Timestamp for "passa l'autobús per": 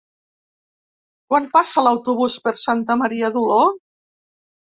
1.51-2.55